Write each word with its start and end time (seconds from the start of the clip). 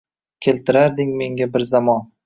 Keltirarding 0.45 1.13
menga 1.23 1.51
bir 1.57 1.71
zamon 1.75 2.07